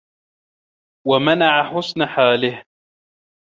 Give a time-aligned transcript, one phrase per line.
[1.07, 2.65] وَمَنَعَ حُسْنَ حَالِهِ